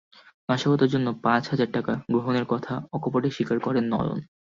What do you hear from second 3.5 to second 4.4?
করেন নয়ন।